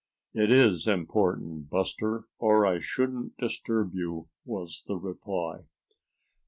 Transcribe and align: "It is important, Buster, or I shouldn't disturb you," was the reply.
"It 0.33 0.49
is 0.49 0.87
important, 0.87 1.69
Buster, 1.69 2.23
or 2.39 2.65
I 2.65 2.79
shouldn't 2.79 3.37
disturb 3.37 3.93
you," 3.93 4.29
was 4.45 4.83
the 4.87 4.95
reply. 4.97 5.65